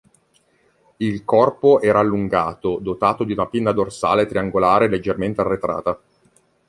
Il 0.97 1.23
corpo 1.23 1.79
era 1.79 1.99
allungato, 1.99 2.79
dotato 2.81 3.23
di 3.23 3.33
una 3.33 3.45
pinna 3.45 3.71
dorsale 3.71 4.25
triangolare 4.25 4.85
e 4.85 4.89
leggermente 4.89 5.41
arretrata. 5.41 6.01